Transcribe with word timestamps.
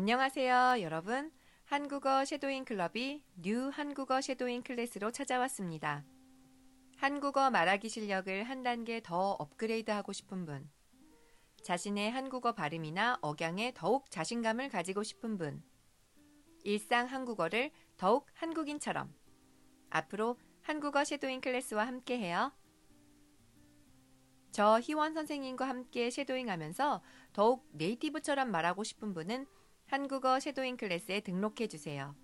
안녕하세요, 0.00 0.80
여러분. 0.80 1.30
한국어 1.66 2.24
shadowing 2.24 2.64
클럽이 2.64 3.22
new 3.36 3.68
한국어 3.68 4.22
shadowing 4.22 4.62
클래스로 4.62 5.10
찾아왔습니다. 5.10 6.06
한국어 6.96 7.50
말하기 7.50 7.86
실력을 7.90 8.44
한 8.44 8.62
단계 8.62 9.02
더 9.02 9.32
업그레이드 9.32 9.90
하고 9.90 10.14
싶은 10.14 10.46
분, 10.46 10.70
자신의 11.64 12.12
한국어 12.12 12.52
발음이나 12.52 13.18
억양에 13.20 13.74
더욱 13.74 14.10
자신감을 14.10 14.70
가지고 14.70 15.02
싶은 15.02 15.36
분, 15.36 15.62
일상 16.64 17.06
한국어를 17.06 17.70
더욱 17.98 18.26
한국인처럼 18.32 19.12
앞으로 19.90 20.38
한국어 20.62 21.04
shadowing 21.04 21.42
클래스와 21.42 21.86
함께 21.86 22.18
해요. 22.18 22.52
저 24.50 24.80
희원 24.80 25.12
선생님과 25.12 25.68
함께 25.68 26.08
shadowing 26.08 26.48
하면서 26.48 27.02
더욱 27.34 27.68
네이티브처럼 27.72 28.50
말하고 28.50 28.82
싶은 28.82 29.12
분은 29.12 29.46
한국어 29.90 30.38
shadowing 30.38 30.76
클래스에 30.76 31.18
등록해 31.18 31.66
주세요. 31.66 32.14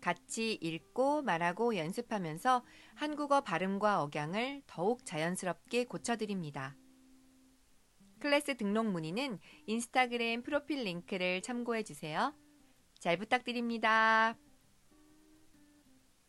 같이 0.00 0.54
읽고 0.62 1.22
말하고 1.22 1.76
연습하면서 1.76 2.64
한국어 2.94 3.40
발음과 3.40 4.00
억양을 4.04 4.62
더욱 4.68 5.04
자연스럽게 5.04 5.86
고쳐드립니다. 5.86 6.76
클래스 8.20 8.56
등록 8.58 8.86
문의는 8.86 9.40
인스타그램 9.66 10.44
프로필 10.44 10.84
링크를 10.84 11.42
참고해 11.42 11.82
주세요. 11.82 12.32
잘 13.00 13.16
부탁드립니다. 13.16 14.38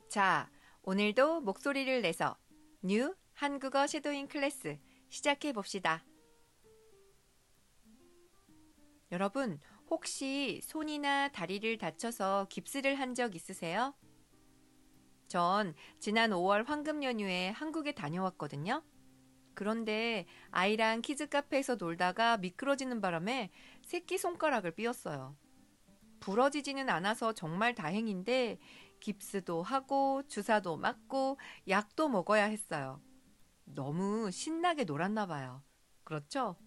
자, 0.09 0.49
오늘도 0.81 1.41
목소리를 1.41 2.01
내서 2.01 2.35
new 2.81 3.15
한국어 3.33 3.85
shadowing 3.85 4.29
클래스 4.29 4.79
시작해 5.09 5.53
봅시다. 5.53 6.03
여러분, 9.11 9.59
혹시 9.89 10.61
손이나 10.63 11.29
다리를 11.29 11.77
다쳐서 11.77 12.47
깁스를 12.49 12.95
한 12.99 13.15
적 13.15 13.35
있으세요? 13.35 13.93
전 15.27 15.73
지난 15.99 16.31
5월 16.33 16.65
황금 16.67 17.03
연휴에 17.03 17.49
한국에 17.49 17.93
다녀왔거든요. 17.93 18.83
그런데 19.55 20.25
아이랑 20.51 21.01
키즈 21.01 21.27
카페에서 21.27 21.75
놀다가 21.75 22.37
미끄러지는 22.37 23.01
바람에 23.01 23.51
새끼 23.83 24.17
손가락을 24.17 24.71
삐었어요. 24.71 25.37
부러지지는 26.19 26.89
않아서 26.89 27.33
정말 27.33 27.75
다행인데 27.75 28.59
깁스도 28.99 29.63
하고 29.63 30.23
주사도 30.27 30.77
맞고 30.77 31.37
약도 31.69 32.09
먹어야 32.09 32.45
했어요. 32.45 33.01
너무 33.65 34.31
신나게 34.31 34.85
놀았나 34.85 35.27
봐요. 35.27 35.63
그렇죠? 36.03 36.57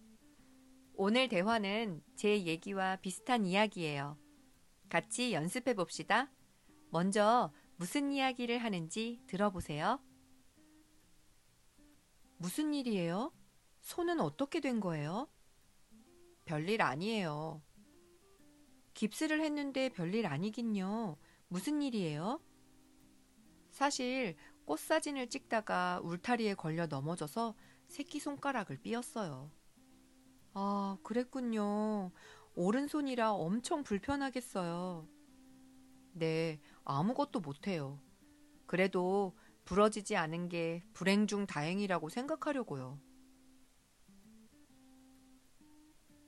오늘 1.01 1.29
대화는 1.29 2.03
제 2.17 2.43
얘기와 2.43 2.97
비슷한 2.97 3.45
이야기예요. 3.45 4.17
같이 4.89 5.31
연습해 5.31 5.73
봅시다. 5.73 6.29
먼저 6.89 7.53
무슨 7.77 8.11
이야기를 8.11 8.57
하는지 8.57 9.21
들어보세요. 9.25 10.01
무슨 12.35 12.73
일이에요? 12.73 13.31
손은 13.79 14.19
어떻게 14.19 14.59
된 14.59 14.81
거예요? 14.81 15.29
별일 16.43 16.81
아니에요. 16.81 17.61
깁스를 18.93 19.39
했는데 19.39 19.87
별일 19.87 20.27
아니긴요. 20.27 21.15
무슨 21.47 21.81
일이에요? 21.81 22.41
사실 23.71 24.35
꽃 24.65 24.77
사진을 24.81 25.29
찍다가 25.29 26.01
울타리에 26.03 26.55
걸려 26.55 26.87
넘어져서 26.87 27.55
새끼손가락을 27.87 28.81
삐었어요. 28.81 29.49
아, 30.53 30.97
그랬군요. 31.03 32.11
오른손이라 32.55 33.31
엄청 33.33 33.83
불편하겠어요. 33.83 35.07
네, 36.13 36.59
아무것도 36.83 37.39
못해요. 37.39 37.99
그래도 38.67 39.35
부러지지 39.65 40.15
않은 40.17 40.49
게 40.49 40.83
불행 40.93 41.27
중 41.27 41.45
다행이라고 41.47 42.09
생각하려고요. 42.09 42.99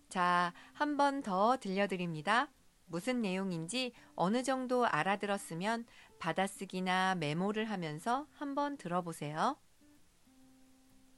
자, 0.09 0.53
한 0.74 0.95
번 0.95 1.24
더 1.24 1.57
들려드립니다. 1.57 2.51
무슨 2.85 3.22
내용인지 3.22 3.94
어느 4.16 4.44
정도 4.44 4.85
알아들었으면 4.85 5.85
받아쓰기나 6.19 7.16
메모를 7.16 7.66
하면서 7.69 8.28
한번 8.34 8.78
들어보세요. 8.78 9.57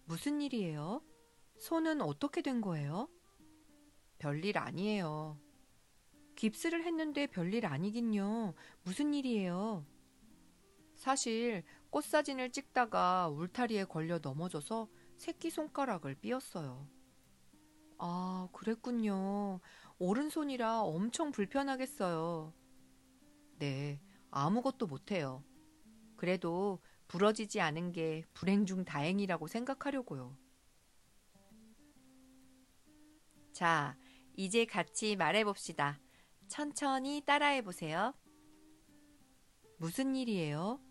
무슨 0.06 0.42
일이에요? 0.42 1.02
손은 1.64 2.02
어떻게 2.02 2.42
된 2.42 2.60
거예요? 2.60 3.08
별일 4.20 4.58
아니에요. 4.58 5.40
깁스를 6.36 6.84
했는데 6.84 7.26
별일 7.26 7.66
아니긴요. 7.66 8.54
무슨 8.84 9.14
일이에요? 9.14 9.86
사실 10.98 11.64
꽃 11.90 12.04
사진을 12.04 12.52
찍다가 12.52 13.30
울타리에 13.30 13.86
걸려 13.86 14.20
넘어져서 14.22 14.90
새끼 15.16 15.50
손가락을 15.50 16.16
삐었어요. 16.16 16.86
아, 17.98 18.50
그랬군요. 18.52 19.62
오른손이라 20.00 20.82
엄청 20.82 21.32
불편하겠어요. 21.32 22.54
네, 23.60 24.02
아무것도 24.32 24.88
못해요. 24.88 25.42
그래도 26.18 26.82
부러지지 27.08 27.62
않은 27.62 27.94
게 27.94 28.26
불행 28.34 28.66
중 28.66 28.84
다행이라고 28.84 29.48
생각하려고요. 29.48 30.43
자, 33.54 33.96
이제 34.36 34.66
같이 34.66 35.16
말해봅시다. 35.16 36.00
천천히 36.48 37.22
따라해보세요. 37.24 38.16
무슨 39.78 40.16
일이에요? 40.16 40.82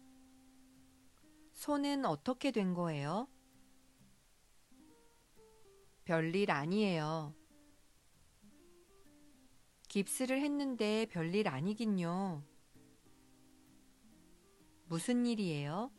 손은 1.54 2.04
어떻게 2.04 2.52
된 2.52 2.72
거예요? 2.72 3.28
별일 6.04 6.52
아니에요. 6.52 7.34
깁스를 9.88 10.40
했는데 10.40 11.06
별일 11.10 11.48
아니긴요. 11.48 12.44
무슨 14.86 15.26
일이에요? 15.26 15.90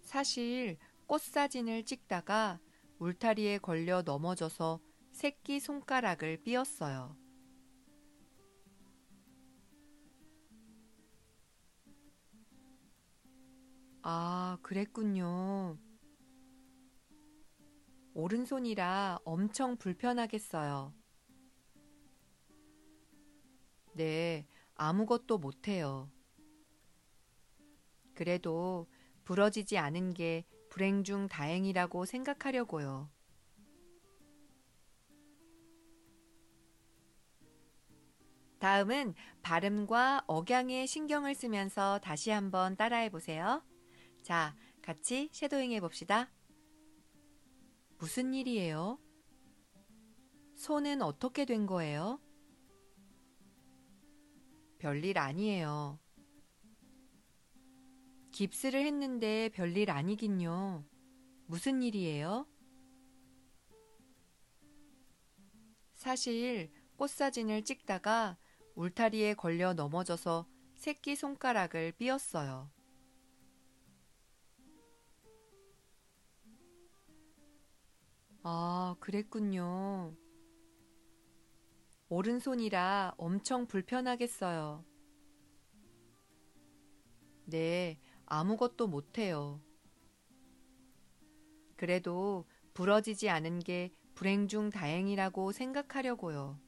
사실 0.00 0.78
꽃 1.06 1.20
사진을 1.22 1.84
찍다가 1.84 2.60
울타리에 2.98 3.58
걸려 3.58 4.02
넘어져서 4.02 4.80
새끼 5.10 5.60
손가락을 5.60 6.42
삐었어요. 6.42 7.16
아, 14.02 14.56
그랬군요. 14.62 15.76
오른손이라 18.14 19.18
엄청 19.24 19.76
불편하겠어요. 19.76 20.94
네, 23.92 24.46
아무것도 24.74 25.38
못해요. 25.38 26.10
그래도 28.14 28.86
부러지지 29.24 29.76
않은 29.76 30.14
게 30.14 30.46
불행 30.76 31.04
중 31.04 31.26
다행이라고 31.26 32.04
생각하려고요. 32.04 33.08
다음은 38.58 39.14
발음과 39.40 40.24
억양에 40.26 40.84
신경을 40.84 41.34
쓰면서 41.34 41.98
다시 42.00 42.30
한번 42.30 42.76
따라해 42.76 43.08
보세요. 43.08 43.64
자, 44.22 44.54
같이 44.82 45.30
쉐도잉 45.32 45.72
해 45.72 45.80
봅시다. 45.80 46.30
무슨 47.96 48.34
일이에요? 48.34 48.98
손은 50.56 51.00
어떻게 51.00 51.46
된 51.46 51.64
거예요? 51.64 52.20
별일 54.78 55.16
아니에요. 55.16 55.98
깁스를 58.36 58.84
했는데 58.84 59.48
별일 59.54 59.90
아니긴요. 59.90 60.84
무슨 61.46 61.82
일이에요? 61.82 62.46
사실 65.94 66.70
꽃사진을 66.98 67.64
찍다가 67.64 68.36
울타리에 68.74 69.32
걸려 69.32 69.72
넘어져서 69.72 70.46
새끼 70.74 71.16
손가락을 71.16 71.92
삐었어요. 71.92 72.70
아, 78.42 78.96
그랬군요. 79.00 80.14
오른손이라 82.10 83.14
엄청 83.16 83.66
불편하겠어요. 83.66 84.84
네, 87.46 87.98
아무것도 88.26 88.88
못해요. 88.88 89.60
그래도 91.76 92.46
부러지지 92.74 93.28
않은 93.30 93.60
게 93.60 93.92
불행 94.14 94.48
중 94.48 94.70
다행이라고 94.70 95.52
생각하려고요. 95.52 96.58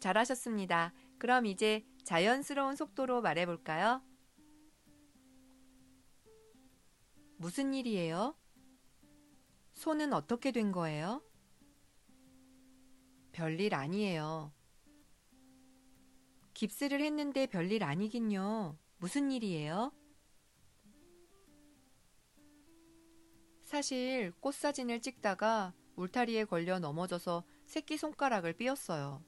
잘하셨습니다. 0.00 0.94
그럼 1.18 1.46
이제 1.46 1.84
자연스러운 2.04 2.74
속도로 2.74 3.20
말해볼까요? 3.20 4.02
무슨 7.36 7.74
일이에요? 7.74 8.34
손은 9.74 10.12
어떻게 10.12 10.52
된 10.52 10.72
거예요? 10.72 11.22
별일 13.32 13.74
아니에요. 13.74 14.52
깁스를 16.60 17.00
했는데 17.00 17.46
별일 17.46 17.82
아니긴요. 17.82 18.76
무슨 18.98 19.30
일이에요? 19.30 19.92
사실 23.62 24.30
꽃 24.40 24.54
사진을 24.54 25.00
찍다가 25.00 25.72
울타리에 25.96 26.44
걸려 26.44 26.78
넘어져서 26.78 27.44
새끼 27.64 27.96
손가락을 27.96 28.52
삐었어요. 28.52 29.24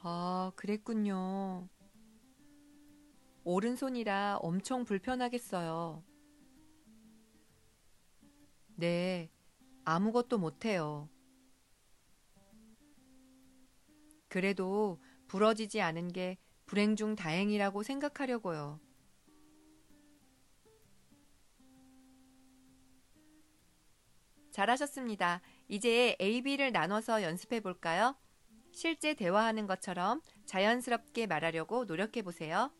아, 0.00 0.50
그랬군요. 0.56 1.68
오른손이라 3.44 4.38
엄청 4.42 4.84
불편하겠어요. 4.84 6.02
네, 8.74 9.30
아무것도 9.84 10.38
못해요. 10.38 11.08
그래도 14.28 15.00
부러지지 15.26 15.80
않은 15.80 16.12
게 16.12 16.38
불행 16.66 16.96
중 16.96 17.16
다행이라고 17.16 17.82
생각하려고요. 17.82 18.80
잘하셨습니다. 24.50 25.40
이제 25.68 26.16
A, 26.20 26.42
B를 26.42 26.72
나눠서 26.72 27.22
연습해 27.22 27.60
볼까요? 27.60 28.16
실제 28.72 29.14
대화하는 29.14 29.66
것처럼 29.66 30.20
자연스럽게 30.46 31.26
말하려고 31.26 31.84
노력해 31.84 32.22
보세요. 32.22 32.72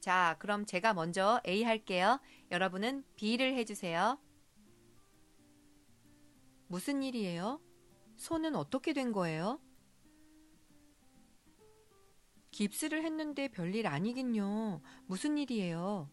자, 0.00 0.36
그럼 0.38 0.64
제가 0.64 0.94
먼저 0.94 1.40
A 1.46 1.62
할게요. 1.62 2.20
여러분은 2.50 3.04
B를 3.16 3.54
해주세요. 3.54 4.18
무슨 6.68 7.02
일이에요? 7.02 7.60
손은 8.16 8.56
어떻게 8.56 8.92
된 8.92 9.12
거예요? 9.12 9.60
깁스를 12.56 13.04
했는데 13.04 13.48
별일 13.48 13.86
아니긴요. 13.86 14.80
무슨 15.04 15.36
일이에요? 15.36 16.08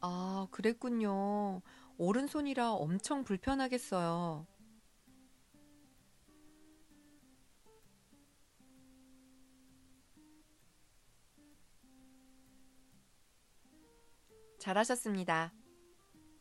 아, 0.00 0.48
그랬군요. 0.50 1.60
오른손이라 1.98 2.72
엄청 2.72 3.22
불편하겠어요. 3.22 4.46
잘하셨습니다. 14.58 15.52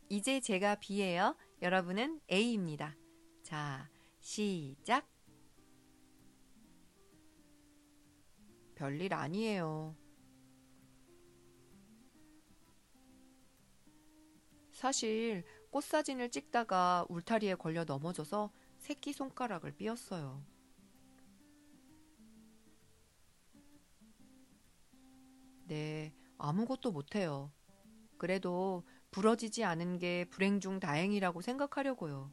이제 0.08 0.40
제가 0.40 0.76
B예요. 0.76 1.36
여러분은 1.60 2.22
A입니다. 2.32 2.96
자, 3.42 3.90
시작. 4.20 5.10
별일 8.76 9.12
아니에요. 9.16 9.96
사실 14.72 15.44
꽃사진을 15.72 16.30
찍다가 16.30 17.08
울타리에 17.10 17.56
걸려 17.56 17.84
넘어져서 17.86 18.52
새끼 18.78 19.12
손가락을 19.12 19.72
삐었어요. 19.72 20.46
네, 25.66 26.14
아무것도 26.38 26.92
못해요. 26.92 27.52
그래도 28.20 28.84
부러지지 29.12 29.64
않은 29.64 30.00
게 30.00 30.26
불행 30.30 30.60
중 30.60 30.80
다행이라고 30.80 31.42
생각하려고요. 31.42 32.32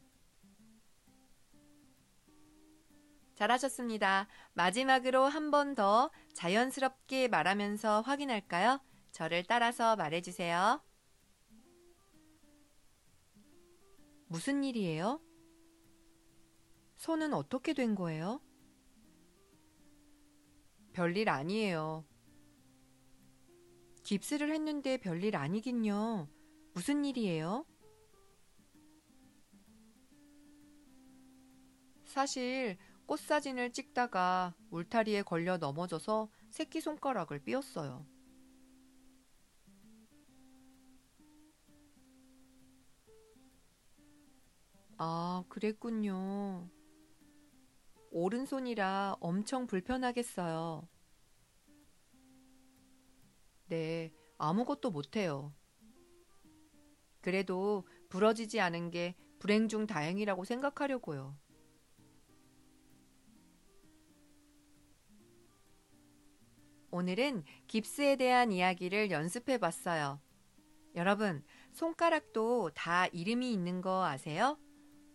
잘하셨습니다. 3.35 4.27
마지막으로 4.53 5.25
한 5.25 5.51
번 5.51 5.75
더 5.75 6.09
자연스럽게 6.33 7.27
말하면서 7.27 8.01
확인할까요? 8.01 8.79
저를 9.11 9.43
따라서 9.43 9.95
말해주세요. 9.95 10.81
무슨 14.27 14.63
일이에요? 14.63 15.19
손은 16.97 17.33
어떻게 17.33 17.73
된 17.73 17.95
거예요? 17.95 18.41
별일 20.93 21.29
아니에요. 21.29 22.05
깁스를 24.03 24.51
했는데 24.53 24.97
별일 24.97 25.35
아니긴요. 25.35 26.29
무슨 26.75 27.05
일이에요? 27.05 27.65
사실 32.03 32.77
꽃 33.05 33.21
사진을 33.21 33.71
찍다가 33.71 34.53
울타리에 34.71 35.21
걸려 35.21 35.55
넘어져서 35.55 36.29
새끼손가락을 36.49 37.45
삐었어요. 37.45 38.05
아, 44.97 45.45
그랬군요. 45.47 46.69
오른손이라 48.11 49.15
엄청 49.21 49.65
불편하겠어요. 49.65 50.89
네, 53.67 54.13
아무것도 54.37 54.91
못해요. 54.91 55.53
그래도 57.25 57.87
부러지지 58.09 58.59
않은 58.59 58.91
게 58.91 59.15
불행 59.39 59.67
중 59.67 59.87
다행이라고 59.87 60.43
생각하려고요. 60.43 61.35
오늘은 66.91 67.43
깁스에 67.65 68.17
대한 68.17 68.51
이야기를 68.51 69.09
연습해 69.09 69.57
봤어요. 69.57 70.21
여러분, 70.93 71.43
손가락도 71.73 72.69
다 72.75 73.07
이름이 73.07 73.51
있는 73.51 73.81
거 73.81 74.05
아세요? 74.05 74.59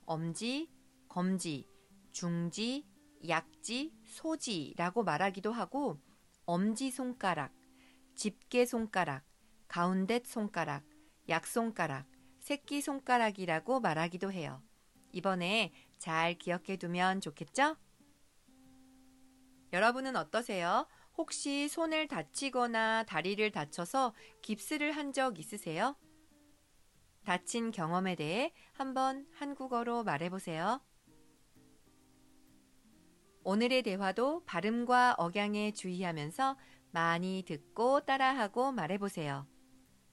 엄지, 0.04 0.68
검지, 1.08 1.68
중지, 2.10 2.88
약지, 3.28 3.94
소지라고 4.04 5.04
말하기도 5.04 5.52
하고 5.52 6.00
엄지 6.44 6.90
손가락, 6.90 7.54
집게 8.16 8.66
손가락, 8.66 9.22
가운데 9.68 10.20
손가락, 10.24 10.89
약손가락, 11.30 12.06
새끼 12.40 12.80
손가락이라고 12.82 13.80
말하기도 13.80 14.32
해요. 14.32 14.62
이번에 15.12 15.72
잘 15.98 16.34
기억해 16.34 16.76
두면 16.76 17.20
좋겠죠? 17.20 17.76
여러분은 19.72 20.16
어떠세요? 20.16 20.86
혹시 21.16 21.68
손을 21.68 22.08
다치거나 22.08 23.04
다리를 23.04 23.50
다쳐서 23.52 24.14
깁스를 24.42 24.92
한 24.92 25.12
적 25.12 25.38
있으세요? 25.38 25.96
다친 27.24 27.70
경험에 27.70 28.16
대해 28.16 28.52
한번 28.72 29.26
한국어로 29.34 30.02
말해보세요. 30.04 30.80
오늘의 33.44 33.82
대화도 33.82 34.44
발음과 34.44 35.14
억양에 35.18 35.72
주의하면서 35.72 36.56
많이 36.92 37.44
듣고 37.46 38.00
따라하고 38.00 38.72
말해보세요. 38.72 39.46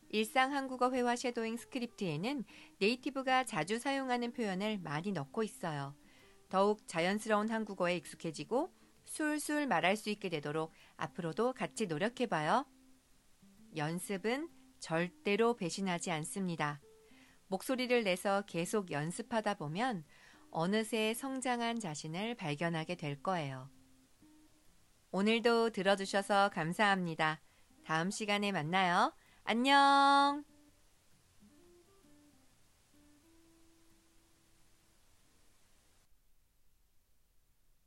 일상 0.09 0.53
한국어 0.53 0.91
회화 0.91 1.15
shadowing 1.15 1.57
스크립트에는 1.57 2.43
네이티브가 2.79 3.43
자주 3.43 3.79
사용하는 3.79 4.31
표현을 4.31 4.79
많이 4.79 5.11
넣고 5.11 5.43
있어요. 5.43 5.95
더욱 6.49 6.87
자연스러운 6.87 7.49
한국어에 7.49 7.97
익숙해지고 7.97 8.73
술술 9.03 9.67
말할 9.67 9.95
수 9.97 10.09
있게 10.09 10.29
되도록 10.29 10.71
앞으로도 10.95 11.53
같이 11.53 11.87
노력해봐요. 11.87 12.65
연습은 13.75 14.49
절대로 14.79 15.55
배신하지 15.55 16.11
않습니다. 16.11 16.79
목소리를 17.47 18.03
내서 18.03 18.43
계속 18.45 18.91
연습하다 18.91 19.55
보면 19.55 20.03
어느새 20.51 21.13
성장한 21.13 21.79
자신을 21.79 22.35
발견하게 22.35 22.95
될 22.95 23.21
거예요. 23.21 23.69
오늘도 25.11 25.71
들어주셔서 25.71 26.49
감사합니다. 26.49 27.41
다음 27.85 28.11
시간에 28.11 28.51
만나요. 28.51 29.13
안녕! 29.49 30.43